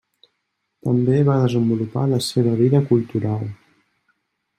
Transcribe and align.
També 0.85 1.19
va 1.27 1.35
desenvolupar 1.43 2.05
la 2.13 2.19
seva 2.29 2.55
vida 2.63 2.81
cultural. 2.93 3.45